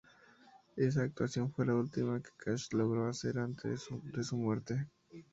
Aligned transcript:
Esa 0.77 1.03
actuación 1.03 1.51
fue 1.51 1.67
la 1.67 1.75
última 1.75 2.19
que 2.23 2.31
Cash 2.35 2.69
logro 2.71 3.07
hacer 3.07 3.37
antes 3.37 3.85
de 4.03 4.23
su 4.23 4.35
muerte. 4.35 4.87